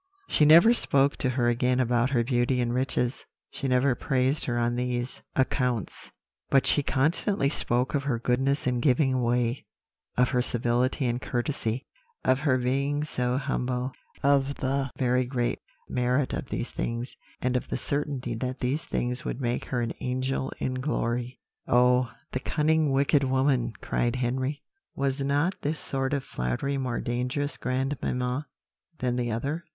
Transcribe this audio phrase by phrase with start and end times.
[0.27, 4.57] "She never spoke to her again about her beauty and riches; she never praised her
[4.57, 6.09] on these accounts;
[6.49, 9.63] but she constantly spoke of her goodness in giving away,
[10.17, 11.85] of her civility and courtesy,
[12.25, 13.91] of her being so humble,
[14.23, 19.23] of the very great merit of these things, and of the certainty that these things
[19.23, 24.63] would make her an angel in glory." "Oh, the cunning, wicked woman!" cried Henry.
[24.95, 28.47] "Was not this sort of flattery more dangerous, grandmamma,
[28.97, 29.63] than the other?"